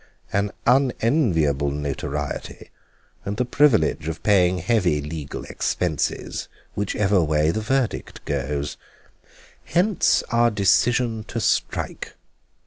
[0.33, 2.71] An unenviable notoriety
[3.23, 8.77] and the privilege of paying heavy legal expenses whichever way the verdict goes.
[9.63, 12.15] Hence our decision to strike.